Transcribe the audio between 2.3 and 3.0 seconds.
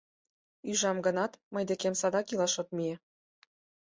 илаш от мие.